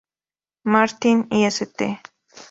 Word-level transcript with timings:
Martin 0.63 1.27
y 1.29 1.43
St. 1.45 2.01